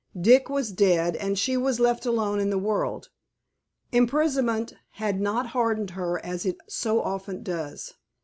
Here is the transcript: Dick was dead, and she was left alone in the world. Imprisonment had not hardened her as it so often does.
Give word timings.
Dick 0.19 0.49
was 0.49 0.71
dead, 0.71 1.15
and 1.15 1.37
she 1.37 1.55
was 1.55 1.79
left 1.79 2.07
alone 2.07 2.39
in 2.39 2.49
the 2.49 2.57
world. 2.57 3.09
Imprisonment 3.91 4.73
had 4.93 5.21
not 5.21 5.49
hardened 5.49 5.91
her 5.91 6.17
as 6.25 6.43
it 6.43 6.57
so 6.67 7.03
often 7.03 7.43
does. 7.43 7.93